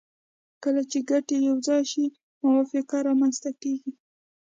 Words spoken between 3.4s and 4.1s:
کیږي